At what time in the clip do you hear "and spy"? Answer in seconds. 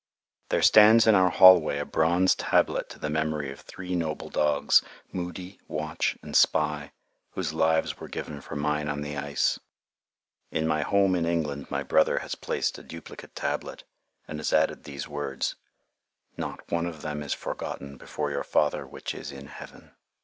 6.23-6.91